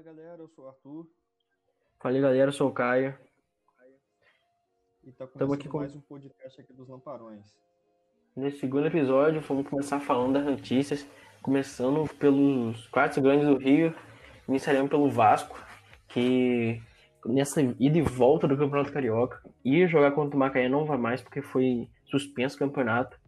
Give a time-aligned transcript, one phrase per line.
[0.00, 1.06] Fala galera, eu sou o Arthur.
[2.00, 3.14] Fala galera, eu sou o Caio.
[5.04, 5.76] E tá começando aqui com...
[5.76, 7.54] mais um podcast aqui dos Lamparões.
[8.34, 11.06] Nesse segundo episódio, vamos começar falando das notícias,
[11.42, 13.94] começando pelos quatro grandes do Rio,
[14.48, 15.62] iniciaremos pelo Vasco,
[16.08, 16.80] que
[17.26, 21.20] nessa ida e volta do Campeonato Carioca, ia jogar contra o Macaé, não vai mais
[21.20, 23.20] porque foi suspenso o campeonato.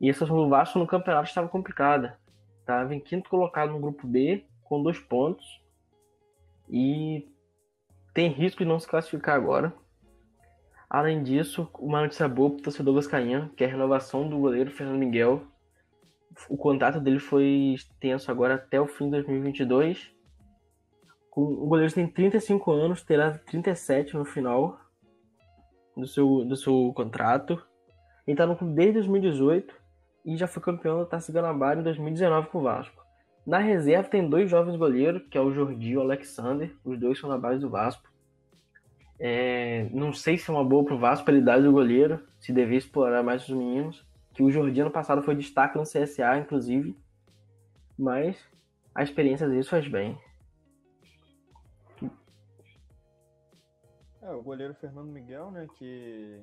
[0.00, 2.16] E essa do Vasco no campeonato estava complicada.
[2.60, 5.65] Estava em quinto colocado no grupo B, com dois pontos.
[6.68, 7.28] E
[8.12, 9.72] tem risco de não se classificar agora.
[10.88, 14.70] Além disso, uma notícia boa para o torcedor vascaíno, que é a renovação do goleiro
[14.70, 15.42] Fernando Miguel.
[16.48, 20.10] O contrato dele foi extenso agora até o fim de 2022.
[21.32, 24.80] O goleiro tem 35 anos, terá 37 no final
[25.96, 27.54] do seu, do seu contrato.
[28.26, 29.74] Ele está no clube desde 2018
[30.24, 33.05] e já foi campeão da Taça Guanabara em 2019 com o Vasco.
[33.46, 36.74] Na reserva tem dois jovens goleiros, que é o Jordi e o Alexander.
[36.84, 38.10] Os dois são na base do Vasco.
[39.18, 42.76] É, não sei se é uma boa pro Vasco pela idade do goleiro, se dever
[42.76, 44.04] explorar mais os meninos.
[44.34, 46.96] Que o Jordi ano passado foi destaque no CSA, inclusive.
[47.96, 48.36] Mas
[48.92, 50.18] a experiência deles faz bem.
[54.20, 56.42] É, o goleiro Fernando Miguel, né, que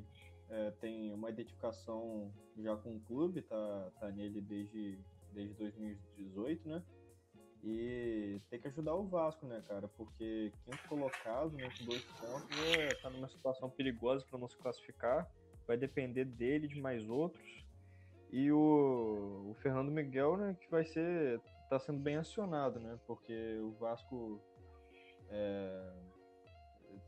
[0.50, 4.98] é, tem uma identificação já com o clube, tá, tá nele desde,
[5.34, 6.84] desde 2018, né?
[7.64, 9.88] E tem que ajudar o Vasco, né, cara?
[9.88, 14.58] Porque quinto colocado, né, com dois pontos, é, tá numa situação perigosa para não se
[14.58, 15.30] classificar.
[15.66, 17.64] Vai depender dele de mais outros.
[18.31, 21.40] E o, o Fernando Miguel, né, que vai ser.
[21.70, 23.00] tá sendo bem acionado, né?
[23.08, 24.42] Porque o Vasco
[25.30, 25.94] é,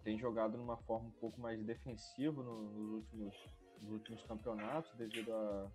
[0.05, 3.35] tem jogado numa forma um pouco mais defensiva no, nos, últimos,
[3.81, 5.69] nos últimos campeonatos, devido a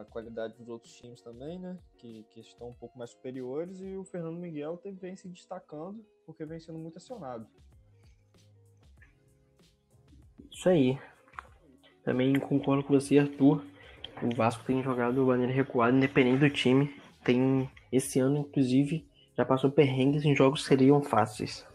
[0.00, 1.76] a qualidade dos outros times também, né?
[1.96, 6.04] Que, que estão um pouco mais superiores e o Fernando Miguel tem, vem se destacando
[6.24, 7.46] porque vem sendo muito acionado.
[10.50, 10.98] Isso aí.
[12.02, 13.64] Também concordo com você, Arthur.
[14.22, 17.00] O Vasco tem jogado maneira recuada, independente do time.
[17.24, 19.06] Tem esse ano, inclusive,
[19.36, 21.66] já passou perrengues em jogos que seriam fáceis.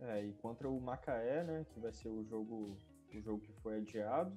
[0.00, 1.66] É, e contra o Macaé, né?
[1.72, 2.76] Que vai ser o jogo,
[3.14, 4.36] o jogo que foi adiado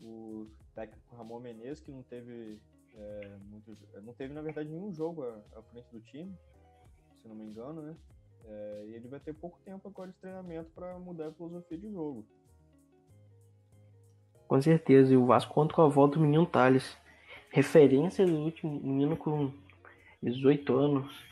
[0.00, 2.58] o técnico Ramon Menezes, que não teve
[2.94, 6.34] é, muito, não teve na verdade nenhum jogo à, à, frente do time,
[7.20, 7.96] se não me engano, né?
[8.44, 11.90] É, e ele vai ter pouco tempo agora de treinamento para mudar a filosofia de
[11.90, 12.24] jogo.
[14.46, 16.96] Com certeza, e o Vasco conta com a volta do menino Thales.
[17.50, 19.52] Referência do último menino com
[20.22, 21.24] 18 anos,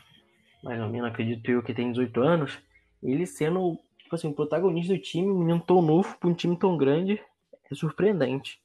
[0.61, 2.59] mais ou menos, acredito eu que tem 18 anos.
[3.01, 6.57] Ele sendo, tipo assim, o protagonista do time, um menino tão novo para um time
[6.57, 7.21] tão grande
[7.71, 8.61] é surpreendente.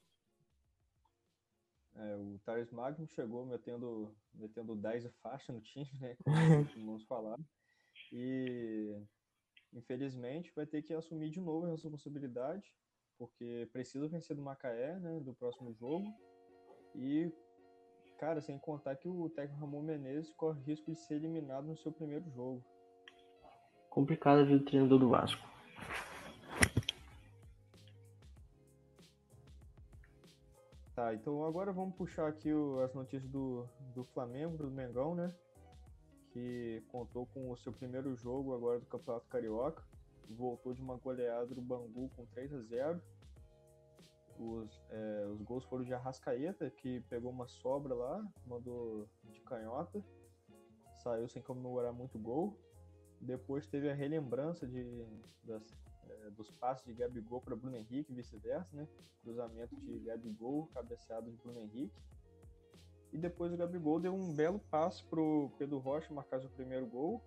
[1.95, 6.17] É, o Thales Magno chegou metendo, metendo 10 e faixa no time, né?
[6.75, 7.39] Como vamos falar.
[8.13, 8.97] E
[9.73, 12.75] infelizmente vai ter que assumir de novo a responsabilidade,
[13.19, 15.21] porque precisa vencer do Macaé, né?
[15.21, 16.07] Do próximo jogo.
[16.95, 17.31] E,
[18.19, 21.93] cara, sem contar que o técnico Ramon Menezes corre risco de ser eliminado no seu
[21.93, 22.65] primeiro jogo.
[23.91, 25.47] Complicado a vida do treinador do Vasco.
[31.01, 35.35] Tá, então agora vamos puxar aqui o, as notícias do, do Flamengo, do Mengão, né?
[36.31, 39.83] Que contou com o seu primeiro jogo agora do Campeonato Carioca.
[40.29, 43.03] Voltou de uma goleada do Bangu com 3 a 0
[44.39, 50.05] os, é, os gols foram de Arrascaeta, que pegou uma sobra lá, mandou de canhota,
[51.03, 52.55] saiu sem comemorar muito gol.
[53.23, 54.85] Depois teve a relembrança de,
[55.45, 55.63] das,
[56.27, 58.89] é, dos passes de Gabigol para Bruno Henrique vice-versa, né?
[59.23, 61.95] Cruzamento de Gabigol, cabeceado de Bruno Henrique.
[63.13, 66.87] E depois o Gabigol deu um belo passe para o Pedro Rocha marcar seu primeiro
[66.87, 67.21] gol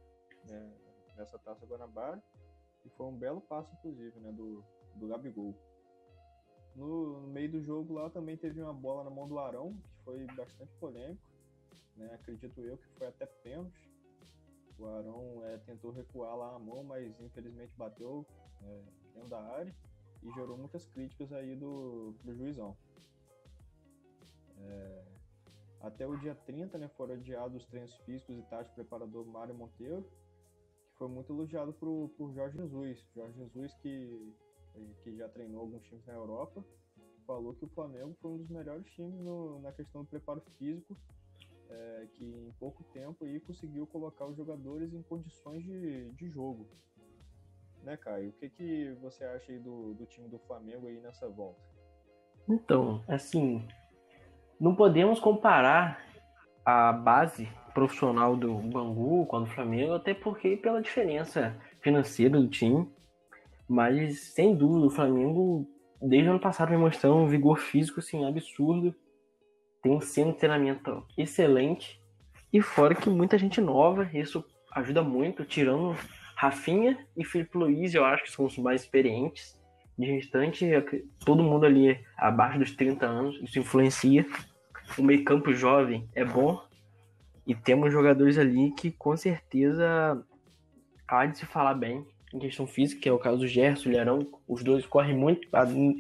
[0.46, 0.74] né,
[1.18, 2.22] nessa Taça Guanabara.
[2.86, 4.64] E foi um belo passe, inclusive, né, do,
[4.96, 5.56] do Gabigol.
[6.76, 10.03] No, no, meio do jogo lá também teve uma bola na mão do Arão, que
[10.03, 11.22] foi bastante polêmico.
[11.96, 12.12] Né?
[12.14, 13.91] Acredito eu que foi até pênalti.
[14.79, 18.26] O Arão é, tentou recuar lá a mão, mas infelizmente bateu
[18.66, 18.82] é,
[19.14, 19.74] dentro da área
[20.24, 22.76] e gerou muitas críticas aí do, do juizão.
[24.58, 25.06] É,
[25.82, 29.54] até o dia 30, né, foram adiados os treinos físicos e táticos do preparador Mário
[29.54, 33.06] Monteiro, que foi muito elogiado por, por Jorge Jesus.
[33.14, 34.34] Jorge Jesus, que,
[35.04, 36.64] que já treinou alguns times na Europa,
[37.28, 40.96] falou que o Flamengo foi um dos melhores times no, na questão do preparo físico,
[41.70, 46.68] é, que em pouco tempo aí conseguiu colocar os jogadores em condições de, de jogo
[47.84, 48.30] né, Caio?
[48.30, 51.62] O que, que você acha aí do, do time do Flamengo aí nessa volta?
[52.47, 53.66] Então, assim,
[54.59, 56.02] não podemos comparar
[56.66, 62.90] a base profissional do Bangu quanto do Flamengo, até porque pela diferença financeira do time.
[63.68, 65.68] Mas, sem dúvida, o Flamengo,
[66.02, 68.94] desde o ano passado, vem mostrando um vigor físico assim, absurdo.
[69.82, 72.02] Tem um centro de treinamento excelente.
[72.52, 75.96] E fora que muita gente nova, isso ajuda muito, tirando
[76.43, 79.57] Rafinha e Felipe Luiz, eu acho que são os mais experientes.
[79.97, 80.66] De restante,
[81.23, 84.25] todo mundo ali abaixo dos 30 anos, isso influencia.
[84.97, 86.61] O meio campo jovem é bom.
[87.47, 90.22] E temos jogadores ali que com certeza
[91.07, 93.91] há de se falar bem em questão física, que é o caso do Gerson, o
[93.93, 94.28] Ilharão.
[94.45, 95.47] Os dois correm muito,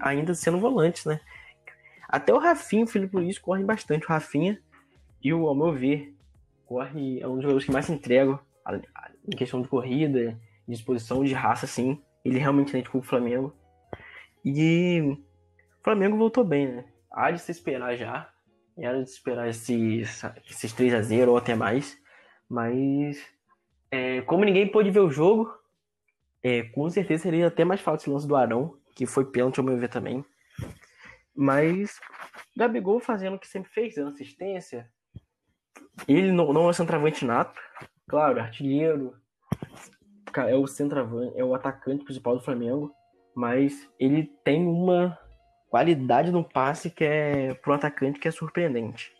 [0.01, 1.21] ainda sendo volantes, né?
[2.09, 4.05] Até o Rafinha o Felipe Luiz correm bastante.
[4.05, 4.59] O Rafinha
[5.23, 6.13] e o, ao meu ver,
[6.65, 8.39] corre, é um dos jogadores que mais se entregam
[9.27, 12.01] em questão de corrida, disposição, de raça, assim.
[12.23, 13.55] Ele realmente identificou o Flamengo.
[14.43, 16.85] E o Flamengo voltou bem, né?
[17.11, 18.29] Há de se esperar já.
[18.77, 20.01] Era de esperar esse,
[20.49, 21.97] esses 3 a 0 ou até mais.
[22.49, 23.23] Mas,
[23.91, 25.51] é, como ninguém pôde ver o jogo,
[26.41, 29.65] é, com certeza seria até mais fácil esse lance do Arão, que foi pênalti ao
[29.65, 30.25] meu ver também.
[31.35, 31.99] Mas,
[32.55, 34.89] Gabigol fazendo o que sempre fez, dando assistência.
[36.07, 37.59] Ele não, não é centroavante nato,
[38.13, 39.19] claro, artilheiro,
[40.47, 42.93] é o centroavante, é o atacante principal do Flamengo,
[43.33, 45.17] mas ele tem uma
[45.67, 49.11] qualidade no passe que é pro atacante que é surpreendente.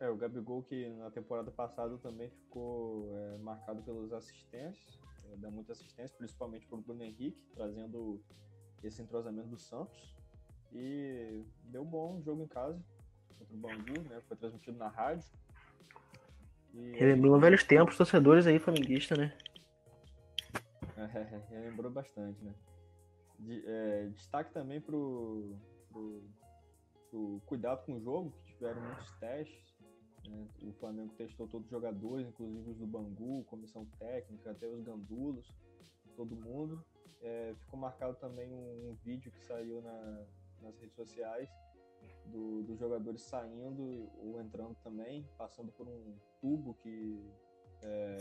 [0.00, 4.98] É, o Gabigol que na temporada passada também ficou é, marcado pelas assistências,
[5.30, 8.20] é, dá muita assistência, principalmente pro Bruno Henrique, trazendo
[8.82, 10.12] esse entrosamento do Santos.
[10.72, 12.84] E deu bom jogo em casa
[13.38, 14.20] contra o Bangu, né?
[14.26, 15.30] Foi transmitido na rádio.
[16.74, 19.32] Relembrou velhos tempos, torcedores aí, flamenguista, né?
[20.96, 22.54] É, relembrou bastante, né?
[23.38, 25.54] De, é, destaque também pro,
[25.92, 26.22] pro,
[27.10, 29.74] pro, cuidado com o jogo, que tiveram muitos testes.
[30.26, 30.46] Né?
[30.62, 35.52] O Flamengo testou todos os jogadores, inclusive os do Bangu, comissão técnica, até os gandulos,
[36.16, 36.82] todo mundo.
[37.20, 40.24] É, ficou marcado também um, um, vídeo que saiu na,
[40.62, 41.50] nas redes sociais
[42.26, 47.20] do, dos jogadores saindo ou entrando também, passando por um tubo que
[47.82, 48.18] é,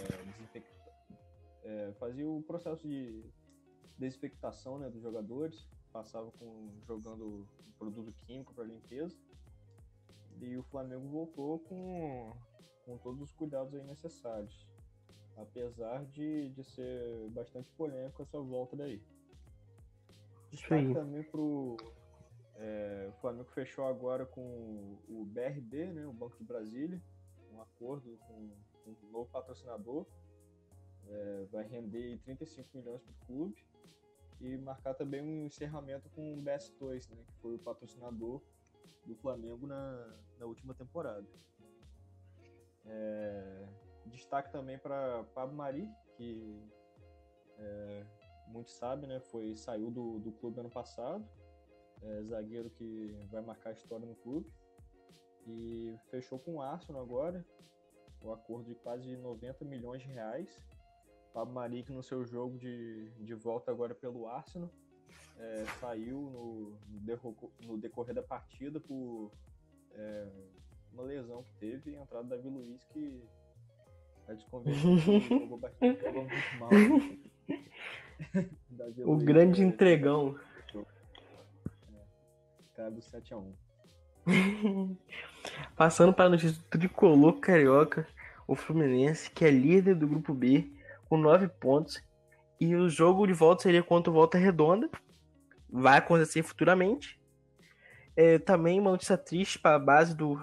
[1.64, 3.24] é, fazia o processo de
[3.98, 7.48] desinfectação né, dos jogadores, passava com, jogando
[7.78, 9.18] produto químico para limpeza.
[10.42, 12.34] E o Flamengo voltou com,
[12.86, 14.68] com todos os cuidados aí necessários.
[15.38, 19.02] Apesar de, de ser bastante polêmico essa volta daí.
[20.52, 21.78] Destaque também pro,
[22.56, 27.02] é, Flamengo fechou agora com o BRB, né, o Banco de Brasília,
[27.54, 28.52] um acordo com,
[28.86, 30.06] um novo patrocinador.
[31.08, 33.66] É, vai render 35 milhões para o clube
[34.42, 38.42] e marcar também um encerramento com o BS2, né, que foi o patrocinador
[39.06, 41.26] do Flamengo na, na última temporada.
[42.86, 43.66] É,
[44.08, 46.62] destaque também para Pablo Mari, que
[47.58, 48.06] é,
[48.48, 51.26] muitos sabem, né, foi, saiu do, do clube ano passado
[52.04, 54.52] é, zagueiro que vai marcar a história no clube.
[55.46, 57.46] E fechou com o Arsenal agora,
[58.24, 60.50] o um acordo de quase 90 milhões de reais.
[61.34, 64.70] Pablo Maric no seu jogo de, de volta agora pelo Arsenal.
[65.38, 66.78] É, saiu no,
[67.66, 69.32] no, decorrer da partida por
[69.92, 70.28] é,
[70.94, 73.24] uma lesão que teve e a entrada da Davi Luiz que
[74.28, 76.70] a desconversão jogou bastante, jogou muito mal.
[79.06, 79.66] o grande é,
[82.74, 83.54] entregão cara do 7x1.
[85.76, 88.08] Passando para a notícia do tricolor carioca,
[88.48, 90.72] o Fluminense, que é líder do grupo B,
[91.08, 92.02] com 9 pontos.
[92.60, 94.90] E o jogo de volta seria contra o Volta Redonda.
[95.70, 97.20] Vai acontecer futuramente.
[98.16, 100.42] É, também uma notícia triste para a base do,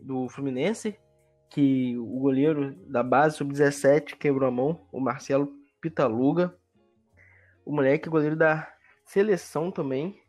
[0.00, 0.98] do Fluminense,
[1.50, 6.56] que o goleiro da base sub-17 quebrou a mão, o Marcelo Pitaluga.
[7.64, 8.70] O moleque goleiro da
[9.04, 10.23] seleção também,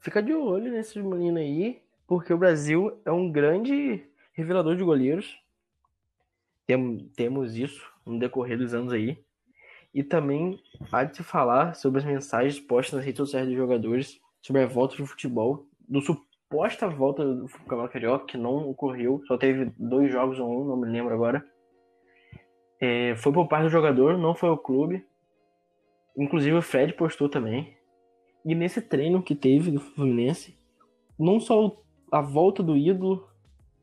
[0.00, 5.38] fica de olho nesses meninos aí, porque o Brasil é um grande revelador de goleiros.
[6.66, 9.18] Tem, temos isso no decorrer dos anos aí.
[9.94, 10.60] E também
[10.92, 14.66] há de se falar sobre as mensagens postas nas redes sociais dos jogadores sobre a
[14.66, 20.12] volta do futebol, do suposta volta do Campeonato Carioca, que não ocorreu, só teve dois
[20.12, 21.44] jogos ou um, não me lembro agora.
[22.80, 25.04] É, foi por parte do jogador, não foi o clube.
[26.16, 27.77] Inclusive o Fred postou também.
[28.48, 30.56] E nesse treino que teve do Fluminense,
[31.18, 33.28] não só a volta do ídolo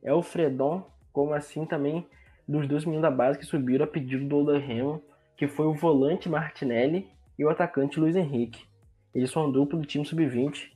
[0.02, 2.04] é o Fredon, como assim também
[2.48, 5.04] dos dois meninos da base que subiram a pedido do Oldham,
[5.38, 7.08] que foi o volante Martinelli
[7.38, 8.66] e o atacante Luiz Henrique.
[9.14, 10.72] Eles são a dupla do time sub-20.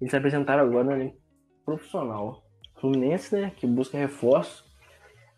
[0.00, 1.12] Eles se apresentaram agora no
[1.66, 2.42] profissional.
[2.80, 3.52] Fluminense, né?
[3.54, 4.64] Que busca reforço.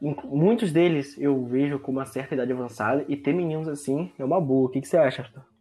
[0.00, 4.40] Muitos deles eu vejo com uma certa idade avançada e ter meninos assim é uma
[4.40, 4.68] boa.
[4.68, 5.55] O que, que você acha, Arthur?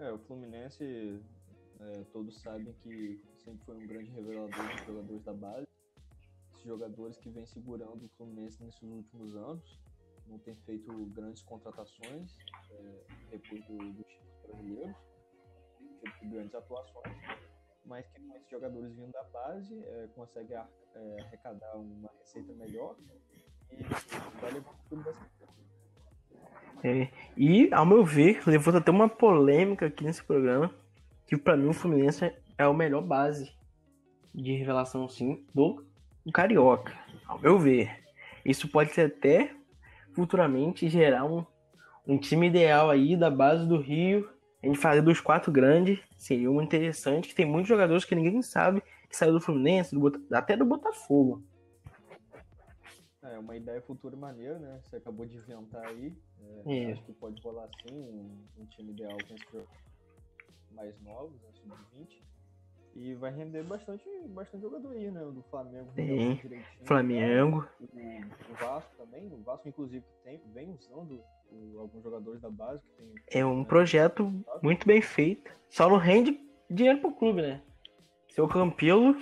[0.00, 1.22] É, o Fluminense,
[1.78, 5.66] é, todos sabem que sempre foi um grande revelador dos jogadores da base.
[6.54, 9.78] Esses jogadores que vem segurando o Fluminense nesses últimos anos,
[10.26, 12.34] não tem feito grandes contratações
[12.70, 14.96] é, depois do, dos títulos brasileiros,
[16.14, 17.16] tipo, grandes atuações,
[17.84, 22.96] mas que com esses jogadores vindo da base é, consegue é, arrecadar uma receita melhor
[23.70, 23.82] e
[24.40, 25.28] vai levar tudo dessa
[26.82, 30.70] é, e, ao meu ver, levou até uma polêmica aqui nesse programa,
[31.26, 33.52] que para mim o Fluminense é o melhor base
[34.34, 35.84] de revelação, sim, do,
[36.24, 36.92] do Carioca,
[37.26, 37.90] ao meu ver.
[38.44, 39.52] Isso pode ser até
[40.14, 41.44] futuramente gerar um,
[42.06, 44.28] um time ideal aí da base do Rio,
[44.62, 48.42] a gente fazer dos quatro grandes, seria muito interessante, que tem muitos jogadores que ninguém
[48.42, 51.42] sabe que saiu do Fluminense, do, até do Botafogo.
[53.32, 54.80] É uma ideia futura maneira, né?
[54.84, 56.12] Você acabou de inventar aí.
[56.66, 59.68] É, Acho que pode rolar sim um, um time ideal com esses
[60.72, 62.22] mais novos, né, sub-20.
[62.96, 65.20] E vai render bastante, bastante jogador aí, né?
[65.20, 65.92] Do Flamengo.
[65.94, 66.40] Sim.
[66.84, 67.66] Flamengo.
[67.80, 69.32] O, o, Vasco também.
[69.32, 71.22] O Vasco, inclusive, tem, vem usando
[71.52, 72.82] o, alguns jogadores da base.
[72.82, 75.52] Que tem, é um né, projeto muito bem feito.
[75.68, 77.62] Só não rende dinheiro pro clube, né?
[78.28, 79.14] Seu Campelo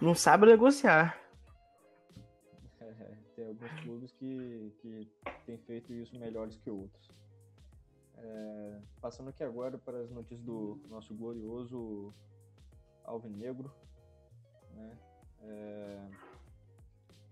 [0.00, 1.18] não sabe negociar.
[3.46, 5.08] Alguns clubes que, que
[5.44, 7.10] têm feito isso melhores que outros.
[8.16, 12.14] É, passando aqui agora para as notícias do nosso glorioso
[13.04, 13.70] Alvinegro,
[14.74, 14.98] né?
[15.42, 16.10] É,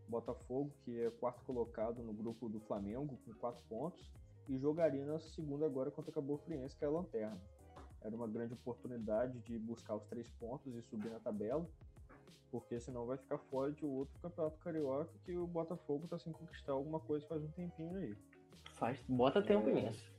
[0.08, 4.12] Botafogo, que é quarto colocado no grupo do Flamengo, com quatro pontos,
[4.48, 7.40] e jogaria na segunda agora contra o Cabo Friense, que é a lanterna.
[8.02, 11.66] Era uma grande oportunidade de buscar os três pontos e subir na tabela,
[12.50, 16.72] porque senão vai ficar fora de outro campeonato carioca que o Botafogo está sem conquistar
[16.72, 18.16] alguma coisa faz um tempinho aí.
[18.74, 20.12] Faz, bota tempo é, nisso.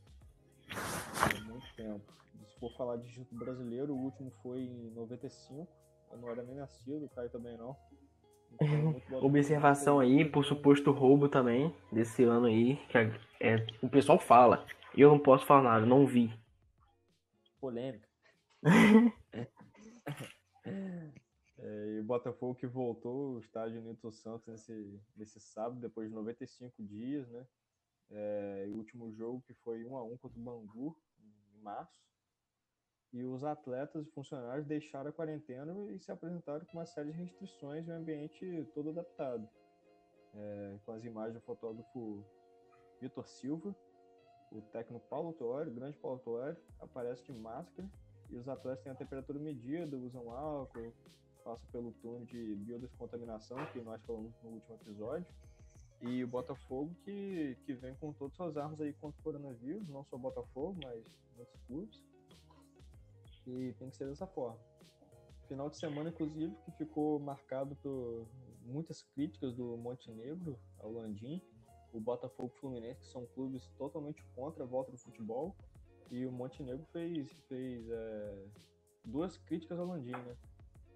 [1.34, 2.14] É muito tempo.
[2.48, 5.68] Se for falar de título brasileiro, o último foi em 95.
[6.12, 7.76] Eu não era nem nascido, o Caio também não.
[8.54, 14.20] Então, Observação aí por suposto roubo também desse ano aí, que é, é, o pessoal
[14.20, 14.66] fala.
[14.96, 16.34] Eu não posso falar nada, não vi.
[17.60, 18.08] Polêmica.
[21.66, 26.14] É, e o Botafogo que voltou ao estádio Nilton Santos nesse, nesse sábado, depois de
[26.14, 27.48] 95 dias, né?
[28.12, 30.96] É, o último jogo que foi 1 a 1 contra o Bangu,
[31.56, 32.06] em março.
[33.12, 37.18] E os atletas e funcionários deixaram a quarentena e se apresentaram com uma série de
[37.18, 39.50] restrições e um ambiente todo adaptado.
[40.36, 42.24] É, com as imagens do fotógrafo
[43.02, 43.76] Vitor Silva,
[44.52, 47.90] o técnico Paulo Tuori, o grande Paulo Tuori, aparece de máscara
[48.30, 50.94] e os atletas têm a temperatura medida, usam álcool,
[51.46, 55.28] passa pelo turno de biodescontaminação, que nós falamos no último episódio.
[56.02, 60.04] E o Botafogo que, que vem com todas as armas aí contra o coronavírus, não
[60.04, 61.06] só o Botafogo, mas
[61.38, 62.04] outros clubes.
[63.48, 64.60] E tem que ser dessa forma.
[65.48, 68.28] Final de semana, inclusive, que ficou marcado por
[68.64, 71.40] muitas críticas do Montenegro ao Landim,
[71.94, 75.56] o Botafogo Fluminense, que são clubes totalmente contra a volta do futebol.
[76.10, 78.48] E o Montenegro fez, fez é,
[79.06, 80.36] duas críticas ao Landim, né?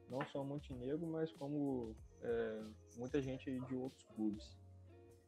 [0.09, 2.61] Não só Montenegro, mas como é,
[2.97, 4.57] muita gente de outros clubes.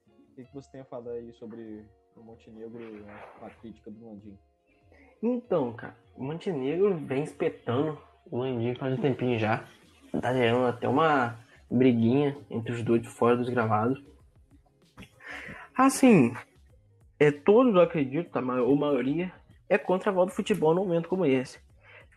[0.08, 1.86] O que, você tem a falar aí sobre
[2.16, 2.80] o Montenegro
[3.40, 4.38] com a crítica do Landim?
[5.22, 7.98] Então, cara, o Montenegro vem espetando
[8.32, 9.66] o Landim faz um tempinho já.
[10.22, 11.38] Tá gerando até uma
[11.70, 14.02] briguinha entre os dois fora dos gravados.
[15.76, 16.34] Assim,
[17.20, 19.32] é, todos eu acredito, a maioria,
[19.70, 21.60] é contra a volta do futebol num momento como esse.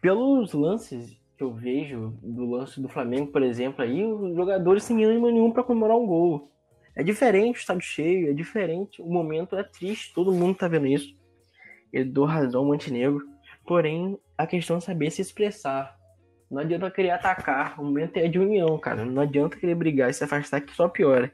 [0.01, 5.31] Pelos lances eu vejo do lance do Flamengo, por exemplo, aí os jogadores sem ânimo
[5.31, 6.51] nenhum para comemorar um gol.
[6.97, 10.87] É diferente o estádio cheio, é diferente, o momento é triste, todo mundo tá vendo
[10.87, 11.15] isso.
[11.93, 13.23] Eu dou razão ao Montenegro,
[13.67, 15.97] porém a questão é saber se expressar.
[16.51, 19.05] Não adianta querer atacar, o momento é de união, cara.
[19.05, 21.33] Não adianta querer brigar e se afastar que só piora.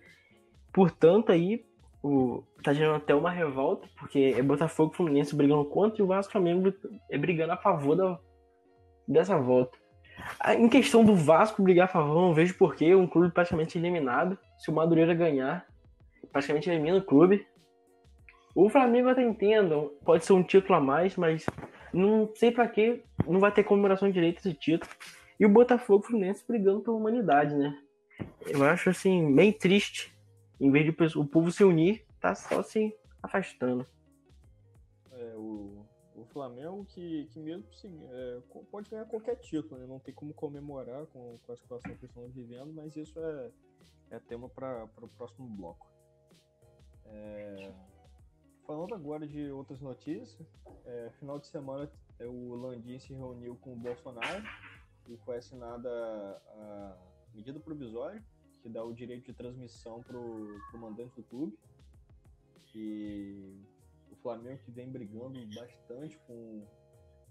[0.73, 1.65] Portanto, aí
[2.03, 6.33] o, tá gerando até uma revolta, porque é Botafogo Fluminense brigando contra e o Vasco
[6.33, 6.73] Flamengo
[7.11, 8.19] é brigando a favor da,
[9.07, 9.77] dessa volta.
[10.57, 12.95] Em questão do Vasco brigar favor, não vejo porquê.
[12.95, 14.39] Um clube praticamente eliminado.
[14.59, 15.67] Se o Madureira ganhar,
[16.33, 17.47] praticamente elimina o clube.
[18.55, 21.47] O Flamengo até entendo, pode ser um título a mais, mas
[21.93, 24.91] não sei para que não vai ter comemoração direito esse título.
[25.39, 27.75] E o Botafogo Fluminense brigando pela humanidade, né?
[28.47, 30.13] Eu acho assim, bem triste.
[30.61, 33.87] Em vez de o povo se unir, tá só se afastando.
[36.33, 39.87] Flamengo que, que mesmo assim, é, pode ganhar qualquer título, né?
[39.87, 43.51] não tem como comemorar com, com a situação que estão vivendo, mas isso é,
[44.11, 45.89] é tema para o próximo bloco.
[47.07, 47.73] É,
[48.67, 50.47] falando agora de outras notícias,
[50.87, 54.45] é, final de semana é, o Landim se reuniu com o Bolsonaro
[55.09, 56.97] e foi assinada a
[57.35, 58.23] medida provisória
[58.63, 61.59] que dá o direito de transmissão para o mandante do clube.
[62.75, 63.59] E
[64.21, 66.67] Flamengo que vem brigando bastante com,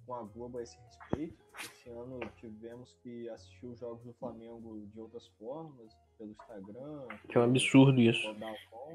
[0.06, 1.46] com a Globo a esse respeito.
[1.60, 7.08] Esse ano tivemos que assistir os jogos do Flamengo de outras formas, pelo Instagram.
[7.28, 8.34] Que é um absurdo isso.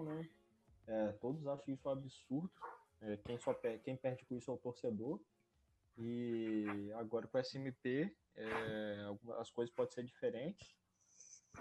[0.05, 0.29] né?
[0.87, 2.51] é, todos acham isso um absurdo.
[3.01, 5.21] É, quem, só perde, quem perde com isso é o torcedor.
[5.97, 9.07] E agora com o SMP, é,
[9.39, 10.75] as coisas podem ser diferentes.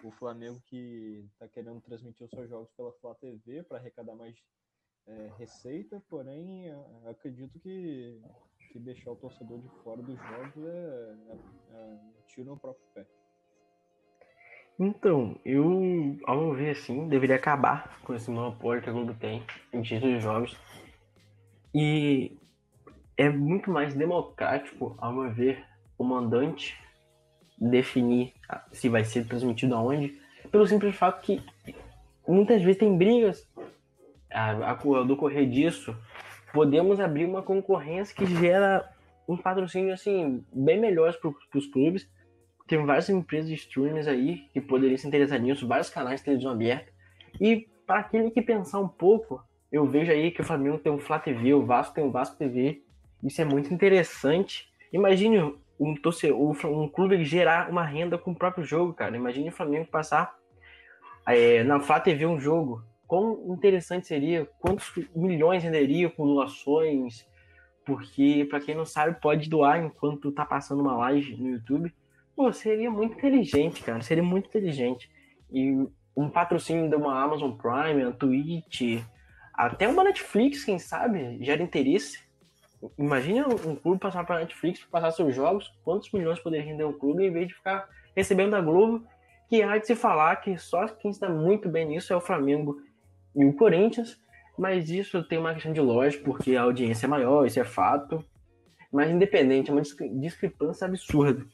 [0.03, 4.35] O Flamengo que está querendo transmitir os seus jogos pela Flá TV para arrecadar mais
[5.07, 6.71] é, receita, porém
[7.05, 8.19] acredito que,
[8.71, 11.35] que deixar o torcedor de fora dos jogos é, é,
[11.73, 13.05] é tiro no próprio pé.
[14.79, 19.43] Então, eu, ao meu ver, assim, deveria acabar com esse monopólio que a Globo tem
[19.71, 20.57] em títulos de jogos.
[21.73, 22.37] E
[23.15, 25.63] é muito mais democrático, ao meu ver,
[25.97, 26.75] o mandante
[27.59, 28.33] definir
[28.71, 30.19] se vai ser transmitido aonde,
[30.51, 31.41] pelo simples fato que
[32.27, 33.47] muitas vezes tem brigas
[35.07, 35.95] do correr disso,
[36.53, 38.89] podemos abrir uma concorrência que gera
[39.27, 42.09] um patrocínio assim bem melhor para os clubes.
[42.67, 46.51] Tem várias empresas de streamers aí que poderiam se interessar nisso, vários canais de televisão
[46.51, 46.91] aberta.
[47.39, 50.99] E para aquele que pensar um pouco, eu vejo aí que o Flamengo tem um
[50.99, 52.83] Flá TV, o Vasco tem um Vasco TV.
[53.23, 54.71] Isso é muito interessante.
[54.91, 59.17] Imagine um, torcedor, um clube gerar uma renda com o próprio jogo, cara.
[59.17, 60.35] Imagine o Flamengo passar
[61.25, 67.27] é, na Flá TV um jogo quão interessante seria, quantos milhões renderia com doações,
[67.85, 71.93] porque para quem não sabe pode doar enquanto tá passando uma live no YouTube.
[72.35, 75.11] Pô, seria muito inteligente, cara, seria muito inteligente.
[75.51, 79.03] E um patrocínio de uma Amazon Prime, uma Twitch,
[79.53, 82.19] até uma Netflix, quem sabe, gera interesse.
[82.97, 87.23] Imagina um clube passar para Netflix, passar seus jogos, quantos milhões poderia render um clube
[87.23, 89.05] em vez de ficar recebendo da Globo,
[89.47, 92.81] que há de se falar que só quem está muito bem nisso é o Flamengo
[93.35, 94.19] e o Corinthians,
[94.57, 98.23] mas isso tem uma questão de lógica, porque a audiência é maior, isso é fato.
[98.91, 101.45] Mas independente, é uma discrepância absurda.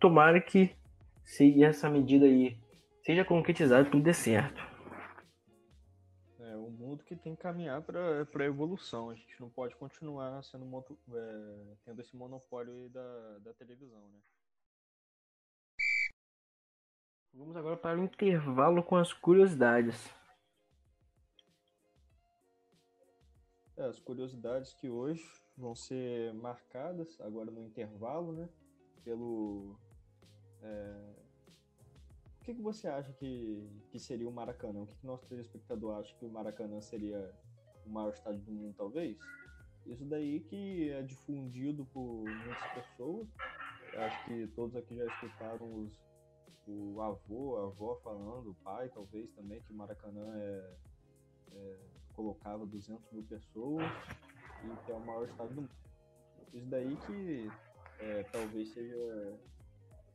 [0.00, 0.74] Tomara que
[1.22, 2.58] se essa medida aí
[3.04, 4.60] seja concretizada, tudo dê certo.
[6.40, 9.10] É, o mundo que tem que caminhar para a evolução.
[9.10, 10.66] A gente não pode continuar sendo
[11.14, 14.18] é, tendo esse monopólio aí da, da televisão, né?
[17.32, 20.14] Vamos agora para o intervalo com as curiosidades.
[23.76, 25.24] É, as curiosidades que hoje
[25.56, 28.48] vão ser marcadas agora no intervalo, né?
[29.02, 29.76] Pelo.
[30.62, 31.14] É...
[32.40, 34.82] O que, que você acha que, que seria o Maracanã?
[34.82, 37.34] O que, que nosso telespectador acha que o Maracanã seria
[37.86, 39.18] o maior estádio do mundo, talvez?
[39.86, 43.28] Isso daí que é difundido por muitas pessoas.
[43.92, 46.00] Eu acho que todos aqui já escutaram os,
[46.66, 50.76] o avô, a avó falando, o pai talvez também, que o Maracanã é,
[51.52, 51.76] é
[52.14, 53.84] colocava 200 mil pessoas
[54.64, 55.74] e que é o maior estádio do mundo.
[56.52, 57.50] Isso daí que
[58.00, 59.38] é, talvez seja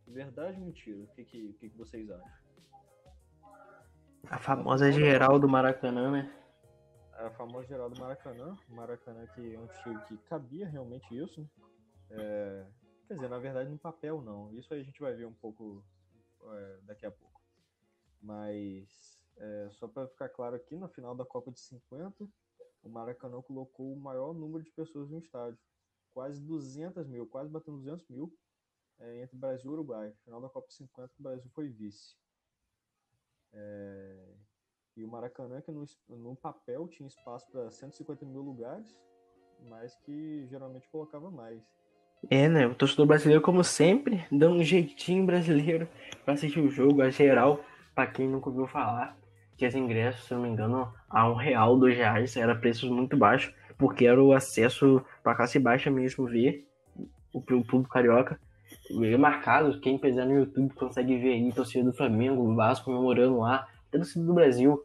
[0.08, 1.04] verdade ou mentira?
[1.04, 2.40] O que, que, que, vocês acham?
[4.30, 6.36] A famosa geral do Maracanã, né?
[7.14, 8.58] A famosa geral do Maracanã.
[8.70, 11.42] Maracanã que é um time que cabia realmente isso.
[11.42, 11.48] Né?
[12.12, 12.66] É,
[13.08, 14.54] quer dizer, na verdade, no papel não.
[14.54, 15.84] Isso aí a gente vai ver um pouco
[16.54, 17.42] é, daqui a pouco.
[18.22, 22.28] Mas é, só para ficar claro aqui, na final da Copa de 50,
[22.84, 25.58] o Maracanã colocou o maior número de pessoas no estádio.
[26.14, 28.34] Quase 200 mil, quase batendo 200 mil
[29.00, 30.14] é, entre Brasil e Uruguai.
[30.26, 32.16] Final da Copa de 50, o Brasil foi vice.
[33.54, 34.36] É,
[34.98, 38.94] e o Maracanã, que no, no papel tinha espaço para 150 mil lugares,
[39.70, 41.64] mas que geralmente colocava mais.
[42.30, 42.68] É, né?
[42.68, 45.88] O torcedor brasileiro, como sempre, dando um jeitinho brasileiro
[46.26, 47.64] para assistir o jogo, a geral,
[47.96, 49.19] para quem nunca ouviu falar
[49.60, 53.18] que os ingressos, se não me engano, a um real, dois reais, era preços muito
[53.18, 56.66] baixos, porque era o acesso para classe baixa mesmo ver
[57.34, 58.40] o público carioca.
[58.90, 63.40] E marcado, quem pesar no YouTube consegue ver aí torcida do Flamengo, o Vasco comemorando
[63.40, 64.82] lá, torcida do Brasil.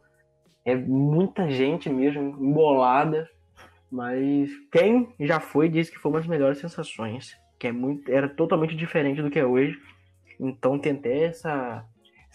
[0.65, 3.29] É muita gente mesmo, embolada,
[3.89, 8.27] mas quem já foi disse que foi uma das melhores sensações, que é muito, era
[8.27, 9.79] totalmente diferente do que é hoje.
[10.37, 11.85] Então tem até essa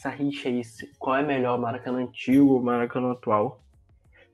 [0.00, 0.62] essa rixa aí,
[0.98, 3.62] qual é melhor, o Maracanã antigo ou Maracanã atual.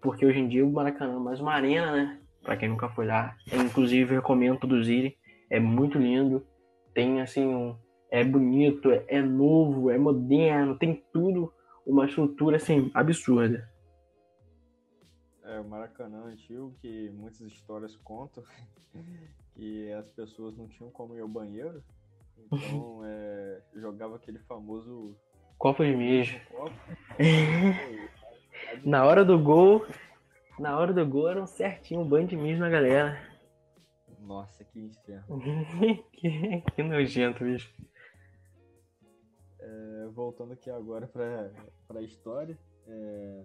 [0.01, 2.21] Porque hoje em dia o Maracanã é mais uma arena, né?
[2.47, 3.37] para quem nunca foi lá.
[3.51, 5.19] Eu, inclusive, recomendo todos irem.
[5.51, 6.47] É muito lindo.
[6.95, 7.77] Tem, assim, um,
[8.09, 11.53] é bonito, é, é novo, é moderno, tem tudo.
[11.85, 13.69] Uma estrutura, assim, absurda.
[15.43, 18.45] É, o Maracanã antigo, que muitas histórias contam
[19.57, 21.83] que as pessoas não tinham como ir ao banheiro.
[22.53, 25.17] Então, é, jogava aquele famoso
[25.59, 26.39] Copo de mijo.
[28.85, 29.87] na hora do gol,
[30.59, 33.19] na hora do gol era um certinho um banho de mijo na galera.
[34.21, 35.41] Nossa, que inferno.
[36.13, 37.73] que, que nojento, bicho.
[39.59, 43.43] É, voltando aqui agora para a história, é,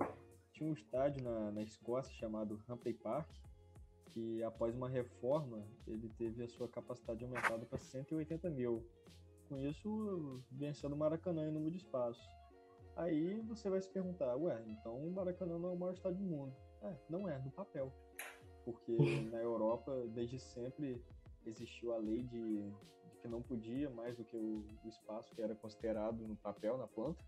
[0.51, 3.29] tinha um estádio na, na Escócia chamado Hampden Park,
[4.13, 8.85] que após uma reforma ele teve a sua capacidade aumentada para 180 mil
[9.51, 12.25] com isso vencendo o Maracanã em número de espaços.
[12.95, 16.23] Aí você vai se perguntar, ué, então o Maracanã não é o maior estádio do
[16.23, 16.55] mundo.
[16.81, 17.91] É, não é, no papel.
[18.63, 18.95] Porque
[19.29, 21.03] na Europa, desde sempre,
[21.45, 25.41] existiu a lei de, de que não podia mais do que o, o, espaço que
[25.41, 27.21] era considerado no papel, na planta.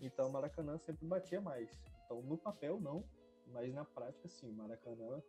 [0.00, 1.70] Então o Maracanã sempre batia mais.
[2.06, 3.04] Então no papel não,
[3.52, 4.52] mas na prática sim.
[4.52, 5.22] Maracanã,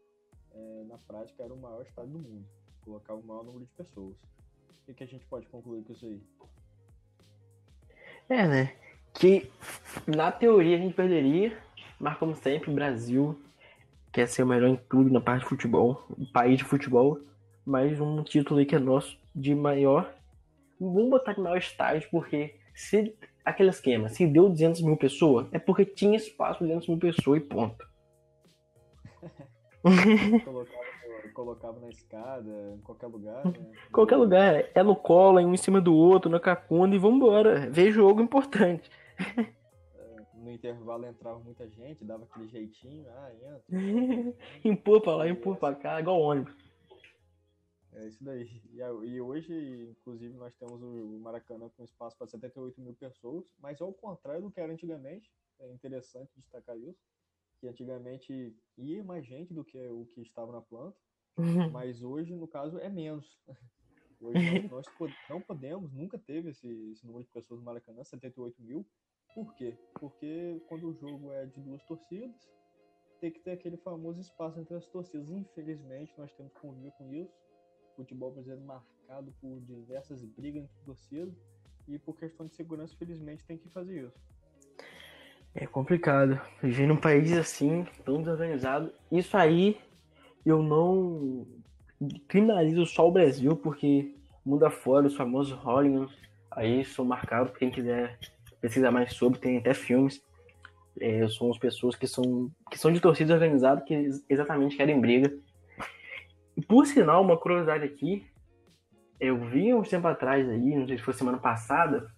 [0.51, 2.47] é, na prática, era o maior estádio do mundo.
[2.81, 4.15] Colocava o maior número de pessoas.
[4.87, 6.21] O que a gente pode concluir com isso aí?
[8.29, 8.75] É, né?
[9.13, 9.49] Que
[10.07, 11.57] na teoria a gente perderia,
[11.99, 13.39] mas como sempre, o Brasil
[14.11, 17.19] quer ser o melhor em tudo na parte de futebol, o país de futebol,
[17.65, 20.13] mais um título aí que é nosso de maior.
[20.79, 25.59] Vamos botar de maior estágio, porque se aquele esquema, se deu 200 mil pessoas, é
[25.59, 27.87] porque tinha espaço para 200 mil pessoas e ponto.
[31.39, 33.71] colocava na escada, em qualquer lugar, né?
[33.93, 34.69] qualquer lugar.
[34.75, 37.69] É no colo, um em cima do outro, na cacunda e vambora.
[37.69, 38.91] Ver jogo importante.
[39.97, 44.35] É, no intervalo entrava muita gente, dava aquele jeitinho, ah, entra.
[44.65, 46.53] empurra pra lá, empurra pra cá, igual ônibus.
[47.93, 48.61] É isso daí.
[48.73, 53.93] E hoje, inclusive, nós temos o Maracanã com espaço para 78 mil pessoas, mas ao
[53.93, 55.31] contrário do que era antigamente.
[55.61, 56.99] É interessante destacar isso.
[57.59, 60.97] Que antigamente ia mais gente do que o que estava na planta.
[61.39, 61.69] Uhum.
[61.71, 63.39] Mas hoje, no caso, é menos.
[64.21, 68.61] Hoje nós, nós não podemos, nunca teve esse, esse, número de pessoas no Maracanã, 78
[68.61, 68.85] mil.
[69.33, 69.77] Por quê?
[69.97, 72.51] Porque quando o jogo é de duas torcidas,
[73.21, 75.29] tem que ter aquele famoso espaço entre as torcidas.
[75.29, 77.33] Infelizmente, nós temos que conviver com isso.
[77.95, 81.33] Futebol brasileiro marcado por diversas brigas entre torcidas.
[81.87, 84.19] E por questão de segurança, infelizmente, tem que fazer isso.
[85.55, 86.39] É complicado.
[86.61, 88.93] Viver num país assim, tão desorganizado.
[89.09, 89.79] Isso aí
[90.45, 91.45] eu não
[92.27, 96.11] criminalizo só o Brasil, porque mundo afora, os famosos hooligans,
[96.51, 98.17] aí são marcados, quem quiser
[98.61, 100.21] pesquisar mais sobre, tem até filmes.
[100.99, 105.33] É, são as pessoas que são, que são de torcidas organizadas, que exatamente querem briga.
[106.57, 108.25] E por sinal, uma curiosidade aqui,
[109.19, 112.09] eu vi uns tempo atrás aí, não sei se foi semana passada,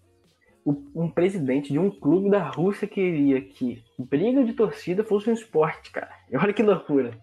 [0.65, 5.91] um presidente de um clube da Rússia queria que briga de torcida fosse um esporte,
[5.91, 6.11] cara.
[6.33, 7.19] Olha que loucura.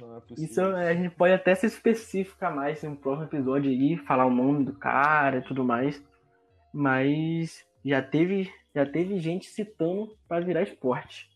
[0.00, 0.44] Não é possível.
[0.44, 4.64] Isso a gente pode até se especificar mais no próximo episódio aí, falar o nome
[4.64, 6.02] do cara e tudo mais.
[6.72, 11.28] Mas já teve, já teve gente citando para virar esporte.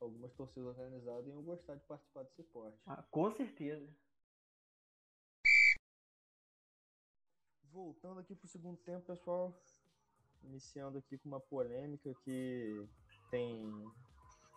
[0.00, 2.76] Algumas torcidas organizadas iam gostar de participar desse esporte.
[2.86, 3.88] Ah, com certeza.
[7.72, 9.56] Voltando aqui pro segundo tempo, pessoal.
[10.42, 12.84] Iniciando aqui com uma polêmica que
[13.30, 13.64] tem,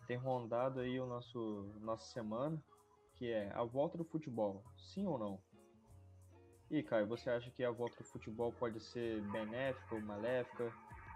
[0.08, 2.62] tem rondado aí o nosso nossa semana
[3.16, 5.40] que é a volta do futebol, sim ou não?
[6.70, 10.72] E Caio, você acha que a volta do futebol pode ser benéfica ou maléfica?